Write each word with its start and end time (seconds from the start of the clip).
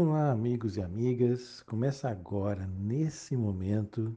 Olá, 0.00 0.30
amigos 0.30 0.76
e 0.76 0.80
amigas. 0.80 1.60
Começa 1.64 2.08
agora, 2.08 2.68
nesse 2.68 3.36
momento, 3.36 4.16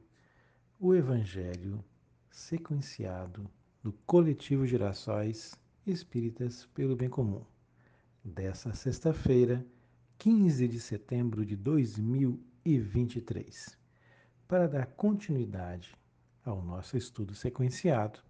o 0.78 0.94
Evangelho 0.94 1.84
sequenciado 2.30 3.50
do 3.82 3.92
Coletivo 4.06 4.64
Girassóis 4.64 5.56
Espíritas 5.84 6.66
pelo 6.66 6.94
Bem 6.94 7.10
Comum, 7.10 7.44
dessa 8.24 8.72
sexta-feira, 8.74 9.66
15 10.18 10.68
de 10.68 10.78
setembro 10.78 11.44
de 11.44 11.56
2023. 11.56 13.76
Para 14.46 14.68
dar 14.68 14.86
continuidade 14.86 15.96
ao 16.44 16.62
nosso 16.62 16.96
estudo 16.96 17.34
sequenciado, 17.34 18.20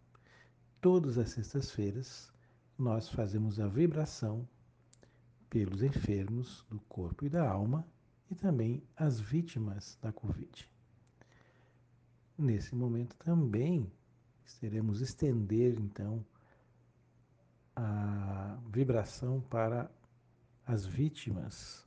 todas 0.81 1.19
as 1.19 1.29
sextas-feiras 1.29 2.33
nós 2.79 3.11
fazemos 3.11 3.61
a 3.61 3.69
vibração 3.69 4.49
pelos 5.53 5.83
enfermos 5.83 6.65
do 6.71 6.81
corpo 6.89 7.27
e 7.27 7.29
da 7.29 7.47
alma 7.47 7.87
e 8.31 8.35
também 8.35 8.83
as 8.97 9.21
vítimas 9.21 9.99
da 10.01 10.11
Covid. 10.11 10.67
Nesse 12.39 12.75
momento 12.75 13.15
também 13.17 13.93
teremos 14.59 15.03
estender 15.03 15.79
então 15.79 16.25
a 17.77 18.59
vibração 18.71 19.43
para 19.43 19.91
as 20.67 20.87
vítimas 20.87 21.87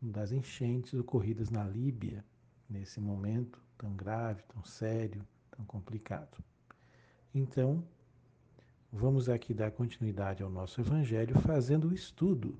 das 0.00 0.32
enchentes 0.32 0.94
ocorridas 0.94 1.50
na 1.50 1.64
Líbia 1.64 2.24
nesse 2.70 3.00
momento 3.00 3.62
tão 3.76 3.94
grave, 3.94 4.42
tão 4.44 4.64
sério, 4.64 5.22
tão 5.50 5.62
complicado. 5.66 6.42
Então, 7.34 7.84
vamos 8.90 9.28
aqui 9.28 9.52
dar 9.52 9.72
continuidade 9.72 10.42
ao 10.42 10.48
nosso 10.48 10.80
evangelho 10.80 11.38
fazendo 11.40 11.88
o 11.88 11.92
estudo 11.92 12.56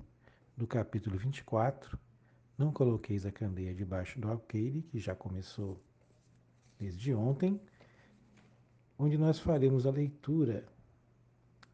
do 0.59 0.67
capítulo 0.67 1.17
24, 1.17 1.97
não 2.57 2.73
coloqueis 2.73 3.25
a 3.25 3.31
candeia 3.31 3.73
debaixo 3.73 4.19
do 4.19 4.27
alqueire, 4.29 4.81
que 4.81 4.99
já 4.99 5.15
começou 5.15 5.81
desde 6.77 7.13
ontem, 7.13 7.57
onde 8.97 9.17
nós 9.17 9.39
faremos 9.39 9.85
a 9.85 9.89
leitura 9.89 10.67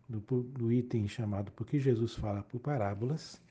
do, 0.08 0.20
do 0.44 0.72
item 0.72 1.08
chamado 1.08 1.52
Porque 1.54 1.80
Jesus 1.80 2.14
fala 2.14 2.44
por 2.44 2.60
parábolas, 2.60 3.42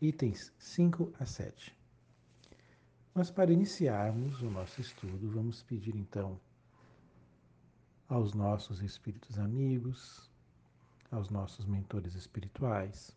itens 0.00 0.52
5 0.58 1.12
a 1.20 1.24
7. 1.24 1.72
Mas 3.14 3.30
para 3.30 3.52
iniciarmos 3.52 4.42
o 4.42 4.50
nosso 4.50 4.80
estudo, 4.80 5.30
vamos 5.30 5.62
pedir 5.62 5.94
então 5.94 6.40
aos 8.08 8.34
nossos 8.34 8.82
espíritos 8.82 9.38
amigos, 9.38 10.28
aos 11.12 11.30
nossos 11.30 11.64
mentores 11.64 12.16
espirituais, 12.16 13.16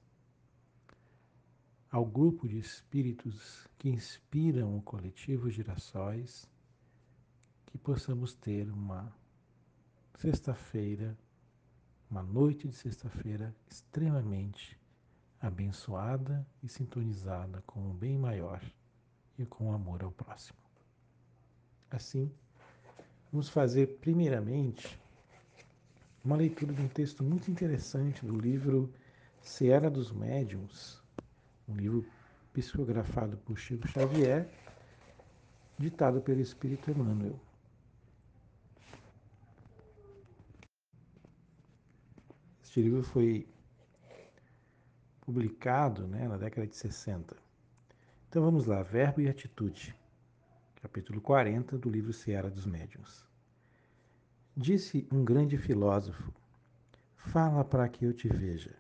ao 1.94 2.04
grupo 2.04 2.48
de 2.48 2.58
espíritos 2.58 3.68
que 3.78 3.88
inspiram 3.88 4.76
o 4.76 4.82
coletivo 4.82 5.48
Girassóis, 5.48 6.50
que 7.68 7.78
possamos 7.78 8.34
ter 8.34 8.68
uma 8.68 9.16
sexta-feira, 10.18 11.16
uma 12.10 12.24
noite 12.24 12.68
de 12.68 12.76
sexta-feira 12.76 13.56
extremamente 13.70 14.76
abençoada 15.40 16.44
e 16.64 16.68
sintonizada 16.68 17.62
com 17.68 17.92
o 17.92 17.94
bem 17.94 18.18
maior 18.18 18.60
e 19.38 19.46
com 19.46 19.70
o 19.70 19.74
amor 19.74 20.02
ao 20.02 20.12
próximo. 20.12 20.58
Assim, 21.92 22.34
vamos 23.32 23.50
fazer 23.50 24.00
primeiramente 24.00 25.00
uma 26.26 26.38
leitura 26.38 26.74
de 26.74 26.82
um 26.82 26.88
texto 26.88 27.24
muito 27.24 27.52
interessante 27.52 28.26
do 28.26 28.36
livro 28.36 28.92
Seara 29.44 29.92
dos 29.92 30.12
Médiuns, 30.12 31.03
um 31.68 31.76
livro 31.76 32.06
psicografado 32.54 33.38
por 33.38 33.58
Chico 33.58 33.88
Xavier, 33.88 34.48
ditado 35.78 36.22
pelo 36.22 36.42
Espírito 36.42 36.92
Emmanuel. 36.92 37.40
Este 42.64 42.82
livro 42.82 43.04
foi 43.04 43.48
publicado 45.22 46.08
né, 46.08 46.28
na 46.28 46.38
década 46.38 46.68
de 46.68 46.76
60. 46.76 47.36
Então 48.28 48.44
vamos 48.44 48.66
lá, 48.66 48.82
Verbo 48.82 49.22
e 49.22 49.30
Atitude, 49.30 49.96
capítulo 50.82 51.22
40 51.22 51.78
do 51.78 51.90
livro 51.90 52.12
Seara 52.12 52.50
dos 52.50 52.66
Médiuns. 52.66 53.28
Disse 54.56 55.08
um 55.12 55.24
grande 55.24 55.58
filósofo: 55.58 56.32
Fala 57.16 57.64
para 57.64 57.88
que 57.88 58.06
eu 58.06 58.14
te 58.14 58.28
veja. 58.28 58.76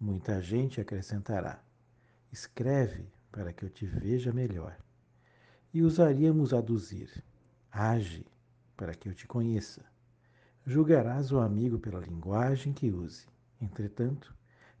Muita 0.00 0.40
gente 0.40 0.80
acrescentará 0.80 1.60
Escreve 2.30 3.10
para 3.30 3.52
que 3.52 3.64
eu 3.64 3.70
te 3.70 3.86
veja 3.86 4.32
melhor. 4.32 4.76
E 5.72 5.82
usaríamos 5.82 6.52
aduzir. 6.52 7.24
Age 7.70 8.26
para 8.76 8.94
que 8.94 9.08
eu 9.08 9.14
te 9.14 9.26
conheça. 9.26 9.84
Julgarás 10.64 11.32
o 11.32 11.38
amigo 11.38 11.78
pela 11.78 12.00
linguagem 12.00 12.72
que 12.72 12.90
use. 12.90 13.26
Entretanto, 13.60 14.34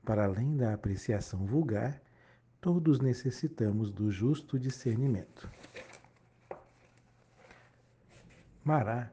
para 0.04 0.24
além 0.24 0.56
da 0.56 0.74
apreciação 0.74 1.46
vulgar, 1.46 2.00
todos 2.60 3.00
necessitamos 3.00 3.90
do 3.90 4.10
justo 4.10 4.58
discernimento. 4.58 5.50
Mará 8.64 9.10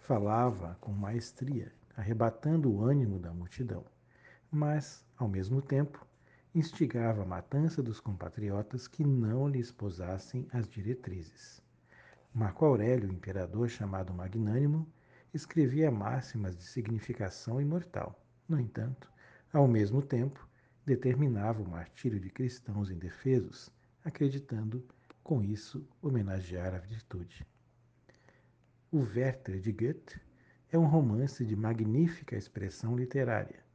falava 0.00 0.76
com 0.80 0.92
maestria, 0.92 1.72
arrebatando 1.96 2.72
o 2.72 2.84
ânimo 2.84 3.18
da 3.18 3.32
multidão, 3.32 3.84
mas, 4.50 5.04
ao 5.16 5.28
mesmo 5.28 5.60
tempo, 5.60 6.06
instigava 6.56 7.20
a 7.20 7.26
matança 7.26 7.82
dos 7.82 8.00
compatriotas 8.00 8.88
que 8.88 9.04
não 9.04 9.46
lhe 9.46 9.60
esposassem 9.60 10.48
as 10.50 10.66
diretrizes. 10.66 11.60
Marco 12.32 12.64
Aurélio, 12.64 13.12
imperador 13.12 13.68
chamado 13.68 14.14
Magnânimo, 14.14 14.90
escrevia 15.34 15.90
máximas 15.90 16.56
de 16.56 16.64
significação 16.64 17.60
imortal. 17.60 18.18
No 18.48 18.58
entanto, 18.58 19.12
ao 19.52 19.68
mesmo 19.68 20.00
tempo, 20.00 20.48
determinava 20.86 21.60
o 21.60 21.68
martírio 21.68 22.18
de 22.18 22.30
cristãos 22.30 22.90
indefesos, 22.90 23.70
acreditando 24.02 24.82
com 25.22 25.44
isso 25.44 25.86
homenagear 26.00 26.74
a 26.74 26.78
virtude. 26.78 27.46
O 28.90 29.00
Werther 29.00 29.60
de 29.60 29.72
Goethe 29.72 30.18
é 30.72 30.78
um 30.78 30.86
romance 30.86 31.44
de 31.44 31.54
magnífica 31.54 32.34
expressão 32.34 32.96
literária 32.96 33.65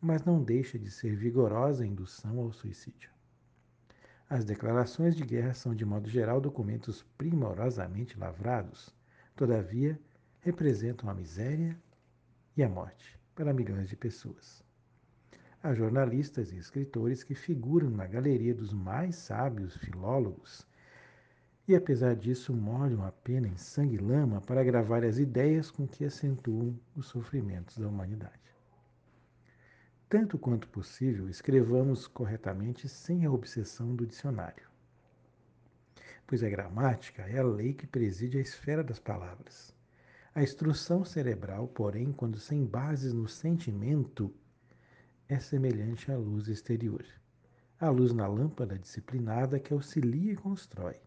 mas 0.00 0.24
não 0.24 0.42
deixa 0.42 0.78
de 0.78 0.90
ser 0.90 1.16
vigorosa 1.16 1.86
indução 1.86 2.38
ao 2.38 2.52
suicídio. 2.52 3.10
As 4.28 4.44
declarações 4.44 5.14
de 5.14 5.24
guerra 5.24 5.54
são, 5.54 5.74
de 5.74 5.84
modo 5.84 6.08
geral, 6.08 6.40
documentos 6.40 7.04
primorosamente 7.16 8.18
lavrados, 8.18 8.94
todavia, 9.36 9.98
representam 10.40 11.08
a 11.08 11.14
miséria 11.14 11.78
e 12.56 12.62
a 12.62 12.68
morte 12.68 13.18
para 13.34 13.52
milhões 13.52 13.88
de 13.88 13.96
pessoas. 13.96 14.64
Há 15.62 15.74
jornalistas 15.74 16.52
e 16.52 16.56
escritores 16.56 17.22
que 17.22 17.34
figuram 17.34 17.90
na 17.90 18.06
galeria 18.06 18.54
dos 18.54 18.72
mais 18.72 19.16
sábios 19.16 19.76
filólogos 19.76 20.66
e, 21.68 21.74
apesar 21.74 22.14
disso, 22.14 22.54
molham 22.54 23.04
a 23.04 23.10
pena 23.10 23.48
em 23.48 23.56
sangue 23.56 23.96
e 23.96 23.98
lama 23.98 24.40
para 24.40 24.62
gravar 24.62 25.04
as 25.04 25.18
ideias 25.18 25.70
com 25.70 25.86
que 25.86 26.04
acentuam 26.04 26.78
os 26.94 27.06
sofrimentos 27.06 27.78
da 27.78 27.88
humanidade. 27.88 28.45
Tanto 30.08 30.38
quanto 30.38 30.68
possível, 30.68 31.28
escrevamos 31.28 32.06
corretamente 32.06 32.88
sem 32.88 33.26
a 33.26 33.30
obsessão 33.30 33.96
do 33.96 34.06
dicionário. 34.06 34.70
Pois 36.24 36.44
a 36.44 36.48
gramática 36.48 37.22
é 37.22 37.40
a 37.40 37.44
lei 37.44 37.74
que 37.74 37.88
preside 37.88 38.38
a 38.38 38.40
esfera 38.40 38.84
das 38.84 39.00
palavras. 39.00 39.74
A 40.32 40.44
instrução 40.44 41.04
cerebral, 41.04 41.66
porém, 41.66 42.12
quando 42.12 42.38
sem 42.38 42.64
bases 42.64 43.12
no 43.12 43.26
sentimento, 43.26 44.32
é 45.28 45.40
semelhante 45.40 46.12
à 46.12 46.16
luz 46.16 46.46
exterior. 46.46 47.04
A 47.80 47.90
luz 47.90 48.12
na 48.12 48.28
lâmpada 48.28 48.78
disciplinada 48.78 49.58
que 49.58 49.72
auxilia 49.72 50.34
e 50.34 50.36
constrói. 50.36 51.00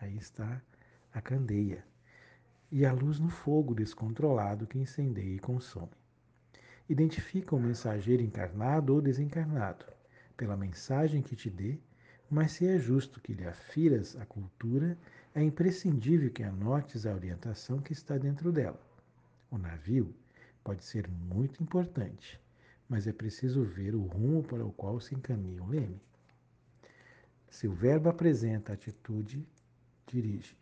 Aí 0.00 0.16
está 0.16 0.60
a 1.12 1.20
candeia. 1.20 1.84
E 2.72 2.84
a 2.84 2.92
luz 2.92 3.20
no 3.20 3.28
fogo 3.28 3.72
descontrolado 3.72 4.66
que 4.66 4.80
incendeia 4.80 5.36
e 5.36 5.38
consome 5.38 5.99
identifica 6.90 7.54
o 7.54 7.60
mensageiro 7.60 8.20
encarnado 8.20 8.92
ou 8.92 9.00
desencarnado, 9.00 9.86
pela 10.36 10.56
mensagem 10.56 11.22
que 11.22 11.36
te 11.36 11.48
dê, 11.48 11.78
mas 12.28 12.50
se 12.50 12.66
é 12.66 12.78
justo 12.78 13.20
que 13.20 13.32
lhe 13.32 13.46
afiras 13.46 14.16
a 14.16 14.26
cultura, 14.26 14.98
é 15.32 15.40
imprescindível 15.40 16.32
que 16.32 16.42
anotes 16.42 17.06
a 17.06 17.14
orientação 17.14 17.80
que 17.80 17.92
está 17.92 18.18
dentro 18.18 18.50
dela. 18.50 18.80
O 19.52 19.56
navio 19.56 20.12
pode 20.64 20.82
ser 20.82 21.06
muito 21.08 21.62
importante, 21.62 22.40
mas 22.88 23.06
é 23.06 23.12
preciso 23.12 23.62
ver 23.62 23.94
o 23.94 24.02
rumo 24.02 24.42
para 24.42 24.64
o 24.64 24.72
qual 24.72 24.98
se 25.00 25.14
encaminha 25.14 25.62
o 25.62 25.68
leme. 25.68 26.00
Se 27.48 27.68
o 27.68 27.72
verbo 27.72 28.08
apresenta 28.08 28.72
atitude, 28.72 29.46
dirige. 30.08 30.56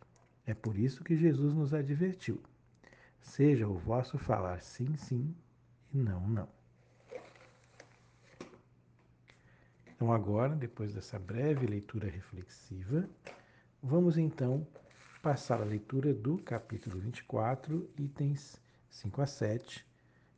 É 0.44 0.52
por 0.52 0.78
isso 0.78 1.02
que 1.02 1.16
Jesus 1.16 1.54
nos 1.54 1.72
advertiu: 1.72 2.38
seja 3.18 3.66
o 3.66 3.78
vosso 3.78 4.18
falar 4.18 4.60
sim, 4.60 4.94
sim 4.98 5.34
não, 5.92 6.28
não. 6.28 6.48
Então, 9.86 10.12
agora, 10.12 10.54
depois 10.54 10.94
dessa 10.94 11.18
breve 11.18 11.66
leitura 11.66 12.08
reflexiva, 12.08 13.08
vamos 13.82 14.16
então 14.16 14.66
passar 15.20 15.60
a 15.60 15.64
leitura 15.64 16.14
do 16.14 16.38
capítulo 16.38 17.00
24, 17.00 17.90
itens 17.98 18.60
5 18.90 19.20
a 19.20 19.26
7. 19.26 19.84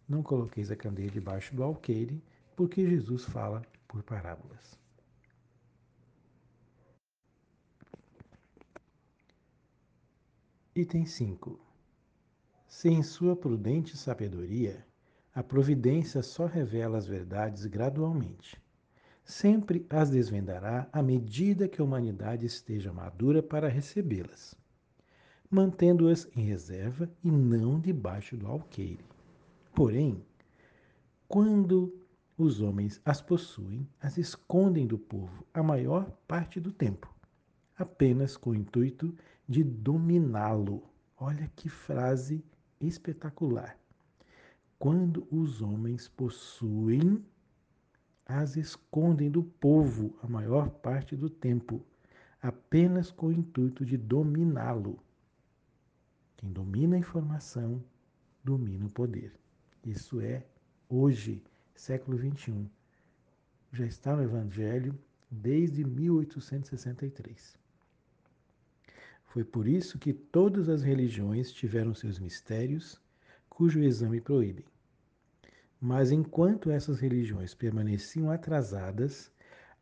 Não 0.08 0.22
coloqueis 0.22 0.70
a 0.70 0.76
candeia 0.76 1.10
debaixo 1.10 1.54
do 1.54 1.62
alqueire, 1.62 2.22
porque 2.56 2.88
Jesus 2.88 3.24
fala 3.24 3.62
por 3.86 4.02
parábolas. 4.02 4.78
Item 10.74 11.04
5. 11.04 11.60
Se 12.66 12.88
em 12.88 13.02
sua 13.02 13.36
prudente 13.36 13.96
sabedoria 13.96 14.86
a 15.34 15.42
providência 15.42 16.22
só 16.22 16.46
revela 16.46 16.98
as 16.98 17.06
verdades 17.06 17.66
gradualmente, 17.66 18.60
sempre 19.24 19.86
as 19.88 20.10
desvendará 20.10 20.88
à 20.92 21.02
medida 21.02 21.68
que 21.68 21.80
a 21.80 21.84
humanidade 21.84 22.46
esteja 22.46 22.92
madura 22.92 23.42
para 23.42 23.68
recebê-las, 23.68 24.56
mantendo-as 25.48 26.28
em 26.36 26.42
reserva 26.42 27.08
e 27.22 27.30
não 27.30 27.78
debaixo 27.78 28.36
do 28.36 28.46
alqueire. 28.46 29.04
Porém, 29.72 30.20
quando 31.28 31.94
os 32.36 32.60
homens 32.60 33.00
as 33.04 33.20
possuem, 33.20 33.88
as 34.00 34.18
escondem 34.18 34.86
do 34.86 34.98
povo 34.98 35.46
a 35.54 35.62
maior 35.62 36.10
parte 36.26 36.58
do 36.58 36.72
tempo, 36.72 37.14
apenas 37.78 38.36
com 38.36 38.50
o 38.50 38.54
intuito 38.54 39.14
de 39.48 39.62
dominá-lo. 39.62 40.82
Olha 41.16 41.50
que 41.54 41.68
frase 41.68 42.44
espetacular. 42.80 43.79
Quando 44.80 45.28
os 45.30 45.60
homens 45.60 46.08
possuem, 46.08 47.22
as 48.24 48.56
escondem 48.56 49.30
do 49.30 49.42
povo 49.42 50.18
a 50.22 50.26
maior 50.26 50.70
parte 50.70 51.14
do 51.14 51.28
tempo, 51.28 51.84
apenas 52.40 53.10
com 53.10 53.26
o 53.26 53.32
intuito 53.32 53.84
de 53.84 53.98
dominá-lo. 53.98 54.98
Quem 56.38 56.50
domina 56.50 56.96
a 56.96 56.98
informação, 56.98 57.84
domina 58.42 58.86
o 58.86 58.88
poder. 58.88 59.34
Isso 59.84 60.18
é 60.18 60.46
hoje, 60.88 61.44
século 61.74 62.16
XXI. 62.16 62.66
Já 63.74 63.84
está 63.84 64.16
no 64.16 64.22
Evangelho 64.22 64.98
desde 65.30 65.84
1863. 65.84 67.54
Foi 69.26 69.44
por 69.44 69.68
isso 69.68 69.98
que 69.98 70.14
todas 70.14 70.70
as 70.70 70.82
religiões 70.82 71.52
tiveram 71.52 71.92
seus 71.92 72.18
mistérios, 72.18 72.98
cujo 73.50 73.80
exame 73.80 74.22
proíbem. 74.22 74.64
Mas 75.78 76.10
enquanto 76.10 76.70
essas 76.70 76.98
religiões 76.98 77.54
permaneciam 77.54 78.30
atrasadas, 78.30 79.30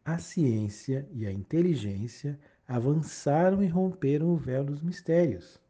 a 0.05 0.19
ciência 0.19 1.09
e 1.13 1.27
a 1.27 1.33
inteligência 1.33 2.37
avançaram 2.67 3.63
e 3.63 3.69
romperam 3.69 4.31
o 4.31 4.37
véu 4.37 4.65
dos 4.65 4.83
mistérios. 4.83 5.61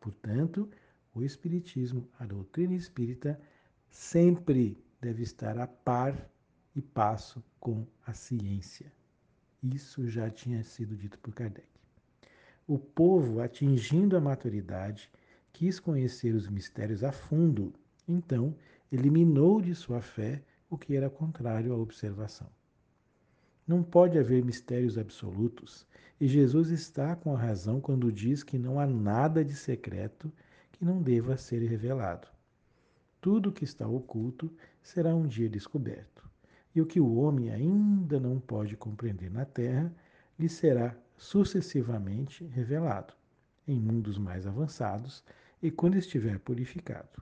Portanto, 0.00 0.68
o 1.14 1.22
Espiritismo, 1.22 2.08
a 2.18 2.26
doutrina 2.26 2.74
espírita, 2.74 3.40
sempre 3.88 4.76
deve 5.00 5.22
estar 5.22 5.58
a 5.58 5.66
par 5.66 6.28
e 6.74 6.82
passo 6.82 7.42
com 7.58 7.86
a 8.06 8.12
ciência. 8.12 8.92
Isso 9.62 10.06
já 10.06 10.30
tinha 10.30 10.62
sido 10.62 10.94
dito 10.94 11.18
por 11.18 11.34
Kardec. 11.34 11.66
O 12.66 12.78
povo, 12.78 13.40
atingindo 13.40 14.16
a 14.16 14.20
maturidade, 14.20 15.10
quis 15.56 15.80
conhecer 15.80 16.34
os 16.34 16.50
mistérios 16.50 17.02
a 17.02 17.10
fundo, 17.10 17.72
então 18.06 18.54
eliminou 18.92 19.58
de 19.62 19.74
sua 19.74 20.02
fé 20.02 20.42
o 20.68 20.76
que 20.76 20.94
era 20.94 21.08
contrário 21.08 21.72
à 21.72 21.76
observação. 21.78 22.46
Não 23.66 23.82
pode 23.82 24.18
haver 24.18 24.44
mistérios 24.44 24.98
absolutos, 24.98 25.86
e 26.20 26.28
Jesus 26.28 26.68
está 26.68 27.16
com 27.16 27.34
a 27.34 27.38
razão 27.38 27.80
quando 27.80 28.12
diz 28.12 28.42
que 28.42 28.58
não 28.58 28.78
há 28.78 28.86
nada 28.86 29.42
de 29.42 29.54
secreto 29.54 30.30
que 30.72 30.84
não 30.84 31.00
deva 31.02 31.38
ser 31.38 31.66
revelado. 31.66 32.28
Tudo 33.18 33.50
que 33.50 33.64
está 33.64 33.88
oculto 33.88 34.52
será 34.82 35.14
um 35.14 35.26
dia 35.26 35.48
descoberto, 35.48 36.28
e 36.74 36.82
o 36.82 36.86
que 36.86 37.00
o 37.00 37.14
homem 37.14 37.50
ainda 37.50 38.20
não 38.20 38.38
pode 38.38 38.76
compreender 38.76 39.30
na 39.30 39.46
terra 39.46 39.90
lhe 40.38 40.50
será 40.50 40.94
sucessivamente 41.16 42.44
revelado 42.44 43.14
em 43.66 43.80
mundos 43.80 44.16
mais 44.16 44.46
avançados 44.46 45.24
e 45.66 45.70
quando 45.72 45.96
estiver 45.96 46.38
purificado. 46.38 47.20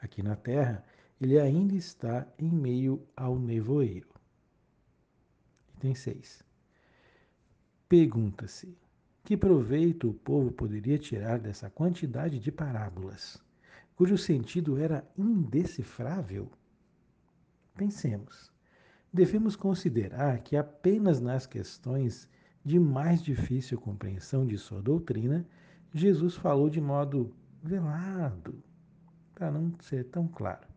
Aqui 0.00 0.20
na 0.20 0.34
Terra, 0.34 0.84
ele 1.20 1.38
ainda 1.38 1.76
está 1.76 2.26
em 2.36 2.50
meio 2.50 3.06
ao 3.16 3.38
nevoeiro. 3.38 4.08
Item 5.76 5.94
6. 5.94 6.42
Pergunta-se: 7.88 8.76
que 9.22 9.36
proveito 9.36 10.10
o 10.10 10.14
povo 10.14 10.50
poderia 10.50 10.98
tirar 10.98 11.38
dessa 11.38 11.70
quantidade 11.70 12.40
de 12.40 12.50
parábolas, 12.50 13.40
cujo 13.94 14.18
sentido 14.18 14.76
era 14.76 15.08
indecifrável? 15.16 16.50
Pensemos. 17.76 18.50
Devemos 19.12 19.54
considerar 19.54 20.40
que 20.40 20.56
apenas 20.56 21.20
nas 21.20 21.46
questões 21.46 22.28
de 22.64 22.80
mais 22.80 23.22
difícil 23.22 23.80
compreensão 23.80 24.44
de 24.44 24.58
sua 24.58 24.82
doutrina, 24.82 25.46
Jesus 25.92 26.36
falou 26.36 26.70
de 26.70 26.80
modo 26.80 27.34
velado, 27.60 28.62
para 29.34 29.50
não 29.50 29.74
ser 29.80 30.04
tão 30.04 30.28
claro, 30.28 30.68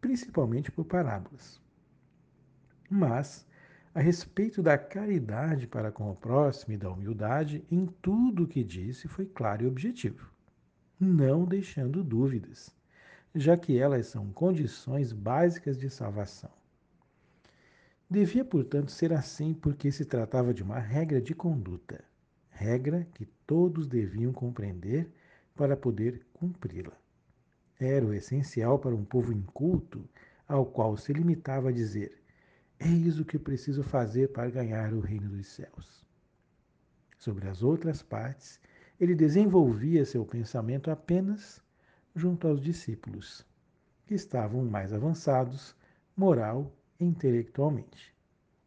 principalmente 0.00 0.72
por 0.72 0.84
parábolas. 0.84 1.60
Mas, 2.90 3.46
a 3.94 4.00
respeito 4.00 4.60
da 4.60 4.76
caridade 4.76 5.68
para 5.68 5.92
com 5.92 6.10
o 6.10 6.16
próximo 6.16 6.74
e 6.74 6.76
da 6.76 6.90
humildade, 6.90 7.64
em 7.70 7.86
tudo 7.86 8.42
o 8.42 8.48
que 8.48 8.64
disse 8.64 9.06
foi 9.06 9.24
claro 9.24 9.62
e 9.62 9.66
objetivo, 9.68 10.28
não 10.98 11.44
deixando 11.44 12.02
dúvidas, 12.02 12.74
já 13.32 13.56
que 13.56 13.78
elas 13.78 14.08
são 14.08 14.32
condições 14.32 15.12
básicas 15.12 15.78
de 15.78 15.88
salvação. 15.88 16.50
Devia, 18.10 18.44
portanto, 18.44 18.90
ser 18.90 19.12
assim 19.12 19.54
porque 19.54 19.92
se 19.92 20.04
tratava 20.04 20.52
de 20.52 20.62
uma 20.62 20.80
regra 20.80 21.20
de 21.20 21.34
conduta, 21.34 22.02
regra 22.58 23.06
que 23.14 23.24
todos 23.46 23.86
deviam 23.86 24.32
compreender 24.32 25.08
para 25.54 25.76
poder 25.76 26.26
cumpri-la. 26.34 26.96
Era 27.78 28.04
o 28.04 28.12
essencial 28.12 28.80
para 28.80 28.96
um 28.96 29.04
povo 29.04 29.32
inculto, 29.32 30.04
ao 30.46 30.66
qual 30.66 30.96
se 30.96 31.12
limitava 31.12 31.68
a 31.68 31.72
dizer: 31.72 32.20
Eis 32.80 33.20
o 33.20 33.24
que 33.24 33.38
preciso 33.38 33.84
fazer 33.84 34.32
para 34.32 34.50
ganhar 34.50 34.92
o 34.92 34.98
reino 34.98 35.28
dos 35.28 35.46
céus. 35.46 36.04
Sobre 37.16 37.48
as 37.48 37.62
outras 37.62 38.02
partes, 38.02 38.60
ele 38.98 39.14
desenvolvia 39.14 40.04
seu 40.04 40.26
pensamento 40.26 40.90
apenas 40.90 41.62
junto 42.12 42.48
aos 42.48 42.60
discípulos, 42.60 43.46
que 44.04 44.14
estavam 44.14 44.64
mais 44.64 44.92
avançados, 44.92 45.76
moral 46.16 46.72
intelectualmente. 46.98 48.12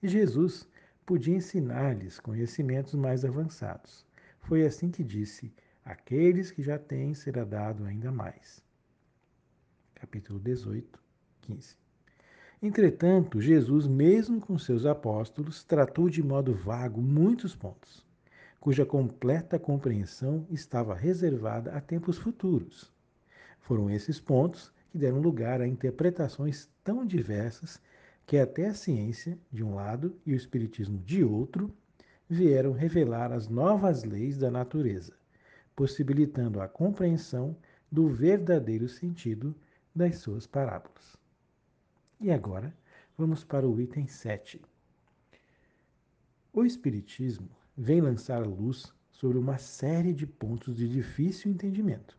E 0.02 0.08
Jesus 0.08 0.66
podia 1.06 1.36
ensinar-lhes 1.36 2.20
conhecimentos 2.20 2.94
mais 2.96 3.26
avançados. 3.26 4.06
Foi 4.42 4.66
assim 4.66 4.90
que 4.90 5.04
disse: 5.04 5.54
Aqueles 5.84 6.52
que 6.52 6.62
já 6.62 6.78
têm 6.78 7.14
será 7.14 7.44
dado 7.44 7.86
ainda 7.86 8.12
mais. 8.12 8.64
Capítulo 9.96 10.40
18, 10.40 11.00
15. 11.42 11.76
Entretanto, 12.62 13.42
Jesus, 13.42 13.88
mesmo 13.88 14.40
com 14.40 14.58
seus 14.58 14.86
apóstolos, 14.86 15.64
tratou 15.64 16.10
de 16.10 16.22
modo 16.22 16.54
vago 16.54 17.02
muitos 17.02 17.56
pontos, 17.56 18.06
cuja 18.60 18.86
completa 18.86 19.58
compreensão 19.58 20.46
estava 20.52 20.94
reservada 20.94 21.72
a 21.72 21.82
tempos 21.82 22.20
futuros. 22.20 22.94
Foram 23.62 23.90
esses 23.90 24.20
pontos 24.20 24.72
que 24.92 24.98
deram 24.98 25.20
lugar 25.20 25.62
a 25.62 25.68
interpretações 25.68 26.70
tão 26.84 27.04
diversas 27.06 27.82
que 28.26 28.38
até 28.38 28.68
a 28.68 28.74
ciência, 28.74 29.38
de 29.52 29.64
um 29.64 29.76
lado, 29.76 30.16
e 30.26 30.34
o 30.34 30.36
espiritismo, 30.36 30.98
de 31.00 31.24
outro, 31.24 31.74
vieram 32.30 32.72
revelar 32.72 33.32
as 33.32 33.48
novas 33.48 34.04
leis 34.04 34.38
da 34.38 34.50
natureza, 34.50 35.14
possibilitando 35.76 36.62
a 36.62 36.68
compreensão 36.68 37.56
do 37.92 38.08
verdadeiro 38.08 38.88
sentido 38.88 39.54
das 39.94 40.20
suas 40.20 40.48
parábolas. 40.48 41.18
E 42.22 42.32
agora, 42.32 42.74
vamos 43.18 43.44
para 43.44 43.68
o 43.68 43.82
item 43.82 44.08
7. 44.08 44.62
O 46.54 46.64
Espiritismo 46.64 47.50
vem 47.76 48.00
lançar 48.00 48.42
a 48.42 48.46
luz 48.46 48.94
sobre 49.12 49.38
uma 49.38 49.58
série 49.58 50.14
de 50.14 50.26
pontos 50.26 50.76
de 50.76 50.88
difícil 50.88 51.52
entendimento. 51.52 52.18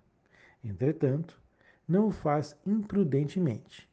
Entretanto, 0.62 1.40
não 1.88 2.08
o 2.08 2.12
faz 2.12 2.56
imprudentemente. 2.66 3.88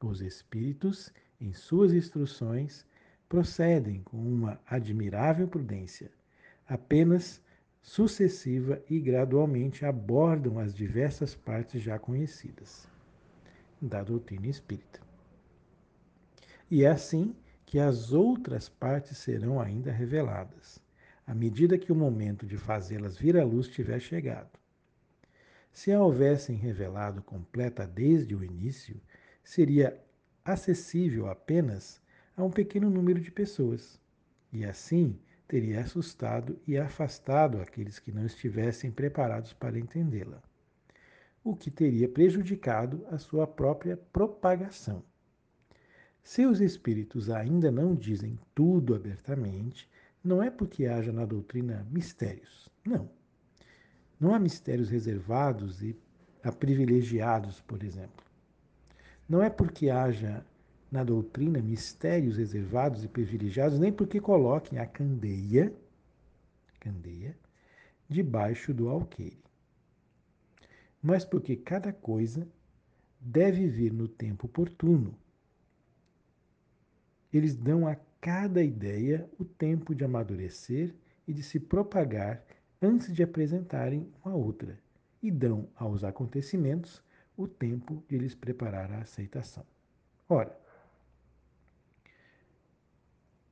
Os 0.00 0.20
espíritos 0.20 1.12
em 1.40 1.52
suas 1.52 1.92
instruções, 1.92 2.84
procedem 3.28 4.02
com 4.02 4.16
uma 4.16 4.60
admirável 4.66 5.48
prudência, 5.48 6.10
apenas 6.68 7.40
sucessiva 7.82 8.82
e 8.90 8.98
gradualmente 8.98 9.84
abordam 9.84 10.58
as 10.58 10.74
diversas 10.74 11.34
partes 11.34 11.82
já 11.82 11.98
conhecidas 11.98 12.88
da 13.80 14.02
doutrina 14.02 14.48
espírita. 14.48 15.00
E 16.70 16.84
é 16.84 16.88
assim 16.88 17.34
que 17.64 17.78
as 17.78 18.12
outras 18.12 18.68
partes 18.68 19.18
serão 19.18 19.60
ainda 19.60 19.92
reveladas, 19.92 20.80
à 21.26 21.34
medida 21.34 21.78
que 21.78 21.92
o 21.92 21.96
momento 21.96 22.46
de 22.46 22.56
fazê-las 22.56 23.16
vir 23.16 23.36
à 23.36 23.44
luz 23.44 23.68
tiver 23.68 24.00
chegado. 24.00 24.58
Se 25.72 25.92
a 25.92 26.00
houvessem 26.00 26.56
revelado 26.56 27.22
completa 27.22 27.86
desde 27.86 28.34
o 28.34 28.42
início, 28.42 29.00
seria 29.44 30.00
acessível 30.46 31.28
apenas 31.28 32.00
a 32.36 32.44
um 32.44 32.50
pequeno 32.50 32.88
número 32.88 33.20
de 33.20 33.32
pessoas, 33.32 34.00
e 34.52 34.64
assim 34.64 35.18
teria 35.48 35.80
assustado 35.80 36.56
e 36.66 36.78
afastado 36.78 37.60
aqueles 37.60 37.98
que 37.98 38.12
não 38.12 38.24
estivessem 38.24 38.92
preparados 38.92 39.52
para 39.52 39.78
entendê-la, 39.78 40.40
o 41.42 41.56
que 41.56 41.70
teria 41.70 42.08
prejudicado 42.08 43.04
a 43.10 43.18
sua 43.18 43.46
própria 43.46 43.96
propagação. 43.96 45.02
Se 46.22 46.46
os 46.46 46.60
espíritos 46.60 47.28
ainda 47.28 47.70
não 47.70 47.94
dizem 47.94 48.38
tudo 48.54 48.94
abertamente, 48.94 49.88
não 50.22 50.42
é 50.42 50.50
porque 50.50 50.86
haja 50.86 51.12
na 51.12 51.24
doutrina 51.24 51.86
mistérios. 51.90 52.68
Não. 52.84 53.08
Não 54.18 54.34
há 54.34 54.38
mistérios 54.38 54.88
reservados 54.90 55.82
e 55.82 55.96
a 56.42 56.50
privilegiados, 56.50 57.60
por 57.60 57.82
exemplo. 57.82 58.24
Não 59.28 59.42
é 59.42 59.50
porque 59.50 59.90
haja 59.90 60.44
na 60.90 61.02
doutrina 61.02 61.60
mistérios 61.60 62.36
reservados 62.36 63.04
e 63.04 63.08
privilegiados, 63.08 63.78
nem 63.78 63.92
porque 63.92 64.20
coloquem 64.20 64.78
a 64.78 64.86
candeia, 64.86 65.74
candeia 66.78 67.36
debaixo 68.08 68.72
do 68.72 68.88
alqueire. 68.88 69.42
Mas 71.02 71.24
porque 71.24 71.56
cada 71.56 71.92
coisa 71.92 72.46
deve 73.20 73.66
vir 73.66 73.92
no 73.92 74.06
tempo 74.06 74.46
oportuno. 74.46 75.18
Eles 77.32 77.56
dão 77.56 77.86
a 77.86 77.96
cada 78.20 78.62
ideia 78.62 79.28
o 79.38 79.44
tempo 79.44 79.94
de 79.94 80.04
amadurecer 80.04 80.94
e 81.26 81.32
de 81.32 81.42
se 81.42 81.58
propagar 81.58 82.42
antes 82.80 83.12
de 83.12 83.22
apresentarem 83.22 84.08
uma 84.24 84.34
outra, 84.34 84.78
e 85.22 85.30
dão 85.30 85.68
aos 85.74 86.04
acontecimentos 86.04 87.02
o 87.36 87.46
tempo 87.46 88.02
de 88.08 88.18
lhes 88.18 88.34
preparar 88.34 88.90
a 88.92 89.00
aceitação. 89.00 89.64
Ora, 90.28 90.58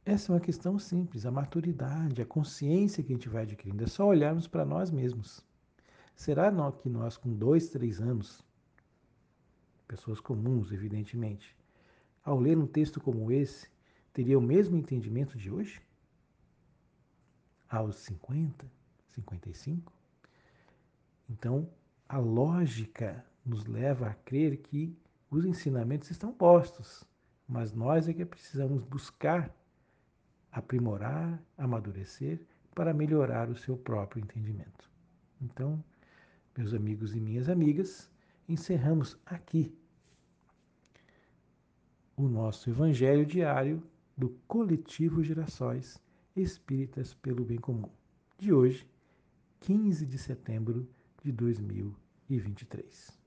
essa 0.05 0.31
é 0.31 0.35
uma 0.35 0.41
questão 0.41 0.79
simples, 0.79 1.25
a 1.25 1.31
maturidade, 1.31 2.21
a 2.21 2.27
consciência 2.27 3.03
que 3.03 3.13
a 3.13 3.17
gente 3.17 3.29
vai 3.29 3.43
adquirindo. 3.43 3.85
É 3.85 3.87
só 3.87 4.07
olharmos 4.07 4.47
para 4.47 4.65
nós 4.65 4.91
mesmos. 4.91 5.45
Será 6.15 6.53
que 6.73 6.89
nós, 6.89 7.17
com 7.17 7.33
dois, 7.35 7.69
três 7.71 8.01
anos, 8.01 8.45
pessoas 9.89 10.21
comuns, 10.21 10.73
evidentemente, 10.73 11.57
ao 12.23 12.39
ler 12.39 12.59
um 12.59 12.67
texto 12.67 13.01
como 13.01 13.31
esse, 13.31 13.69
teria 14.13 14.39
o 14.39 14.43
mesmo 14.43 14.77
entendimento 14.77 15.37
de 15.37 15.51
hoje? 15.51 15.81
Aos 17.69 17.97
50, 17.97 18.67
55? 19.09 19.93
Então, 21.29 21.69
a 22.09 22.19
lógica 22.19 23.25
nos 23.45 23.67
leva 23.67 24.09
a 24.09 24.15
crer 24.15 24.59
que 24.59 24.97
os 25.31 25.45
ensinamentos 25.45 26.11
estão 26.11 26.33
postos, 26.33 27.05
mas 27.47 27.73
nós 27.73 28.09
é 28.09 28.15
que 28.15 28.25
precisamos 28.25 28.83
buscar 28.85 29.55
aprimorar, 30.55 31.43
amadurecer 31.59 32.41
para 32.75 32.95
melhorar 32.95 33.51
o 33.51 33.57
seu 33.57 33.77
próprio 33.77 34.23
entendimento. 34.23 34.89
Então, 35.41 35.83
meus 36.57 36.73
amigos 36.73 37.15
e 37.15 37.21
minhas 37.21 37.49
amigas, 37.49 38.09
encerramos 38.49 39.19
aqui 39.27 39.77
o 42.17 42.29
nosso 42.29 42.71
Evangelho 42.71 43.27
diário 43.27 43.83
do 44.17 44.29
Coletivo 44.47 45.25
Gerações 45.25 46.01
Espíritas 46.37 47.15
pelo 47.15 47.45
Bem 47.45 47.59
Comum, 47.59 47.91
de 48.39 48.53
hoje, 48.53 48.89
15 49.61 50.07
de 50.07 50.19
setembro 50.19 50.89
de 51.23 51.33
2023. 51.33 53.24